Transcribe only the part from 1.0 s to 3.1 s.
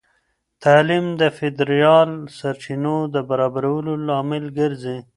د فیدرال سرچینو